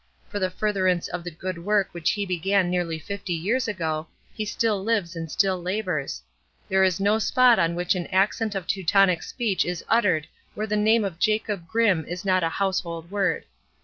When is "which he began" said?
1.91-2.71